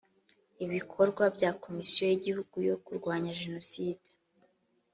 [0.63, 4.07] i bikorwa bya komisiyo y igihugu yo kurwanya jenoside